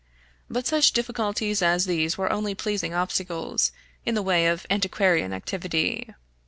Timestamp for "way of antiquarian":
4.23-5.31